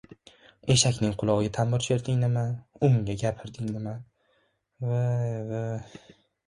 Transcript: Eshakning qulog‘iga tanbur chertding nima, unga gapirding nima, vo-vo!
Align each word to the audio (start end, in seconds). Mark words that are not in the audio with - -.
Eshakning 0.75 1.11
qulog‘iga 1.23 1.51
tanbur 1.59 1.85
chertding 1.87 2.17
nima, 2.23 2.45
unga 2.89 3.19
gapirding 3.25 3.71
nima, 3.77 3.95
vo-vo! 4.89 5.65